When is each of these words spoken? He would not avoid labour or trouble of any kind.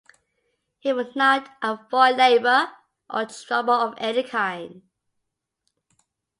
He 0.79 0.93
would 0.93 1.15
not 1.15 1.47
avoid 1.61 2.15
labour 2.17 2.71
or 3.07 3.27
trouble 3.27 3.75
of 3.75 3.93
any 3.99 4.23
kind. 4.23 4.81